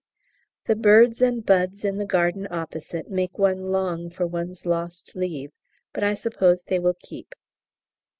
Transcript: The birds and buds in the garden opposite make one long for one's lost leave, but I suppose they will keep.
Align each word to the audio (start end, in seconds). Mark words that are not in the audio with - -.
The 0.65 0.75
birds 0.75 1.21
and 1.21 1.45
buds 1.45 1.85
in 1.85 1.99
the 1.99 2.07
garden 2.07 2.47
opposite 2.49 3.11
make 3.11 3.37
one 3.37 3.71
long 3.71 4.09
for 4.09 4.25
one's 4.25 4.65
lost 4.65 5.15
leave, 5.15 5.51
but 5.93 6.03
I 6.03 6.15
suppose 6.15 6.63
they 6.63 6.79
will 6.79 6.95
keep. 6.99 7.35